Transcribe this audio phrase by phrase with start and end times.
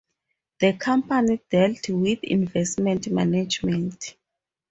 [0.61, 4.15] The company dealt with investment management.